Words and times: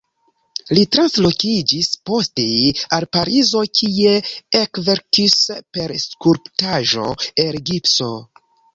Li 0.77 0.85
translokiĝis 0.95 1.89
poste 2.11 2.47
al 2.97 3.07
Parizo 3.19 3.63
kie 3.81 4.17
ekverkis 4.63 5.39
per 5.57 5.97
skulptaĵo 6.09 7.09
el 7.47 7.65
gipso. 7.73 8.15